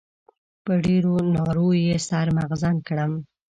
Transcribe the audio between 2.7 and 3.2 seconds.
کړم.